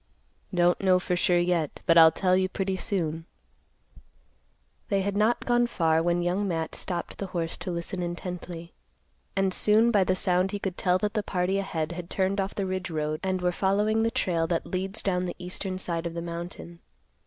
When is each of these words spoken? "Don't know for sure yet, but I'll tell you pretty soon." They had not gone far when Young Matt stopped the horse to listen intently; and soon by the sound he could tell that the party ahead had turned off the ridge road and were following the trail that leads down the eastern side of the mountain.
"Don't 0.51 0.81
know 0.81 0.97
for 0.97 1.15
sure 1.15 1.37
yet, 1.37 1.83
but 1.85 1.95
I'll 1.95 2.11
tell 2.11 2.35
you 2.35 2.49
pretty 2.49 2.75
soon." 2.75 3.25
They 4.89 5.01
had 5.01 5.15
not 5.15 5.45
gone 5.45 5.67
far 5.67 6.01
when 6.01 6.23
Young 6.23 6.47
Matt 6.47 6.73
stopped 6.73 7.19
the 7.19 7.27
horse 7.27 7.55
to 7.57 7.69
listen 7.69 8.01
intently; 8.01 8.73
and 9.35 9.53
soon 9.53 9.91
by 9.91 10.03
the 10.03 10.15
sound 10.15 10.53
he 10.53 10.59
could 10.59 10.75
tell 10.75 10.97
that 10.97 11.13
the 11.13 11.21
party 11.21 11.59
ahead 11.59 11.91
had 11.91 12.09
turned 12.09 12.41
off 12.41 12.55
the 12.55 12.65
ridge 12.65 12.89
road 12.89 13.19
and 13.21 13.43
were 13.43 13.51
following 13.51 14.01
the 14.01 14.09
trail 14.09 14.47
that 14.47 14.65
leads 14.65 15.03
down 15.03 15.25
the 15.25 15.35
eastern 15.37 15.77
side 15.77 16.07
of 16.07 16.15
the 16.15 16.21
mountain. 16.23 16.79